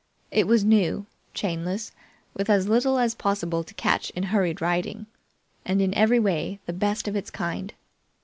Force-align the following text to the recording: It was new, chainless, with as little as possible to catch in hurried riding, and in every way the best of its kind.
It 0.31 0.47
was 0.47 0.63
new, 0.65 1.05
chainless, 1.35 1.91
with 2.33 2.49
as 2.49 2.67
little 2.67 2.97
as 2.97 3.13
possible 3.13 3.63
to 3.63 3.73
catch 3.75 4.09
in 4.09 4.23
hurried 4.23 4.59
riding, 4.59 5.05
and 5.63 5.79
in 5.79 5.93
every 5.93 6.17
way 6.19 6.59
the 6.65 6.73
best 6.73 7.07
of 7.07 7.15
its 7.15 7.29
kind. 7.29 7.71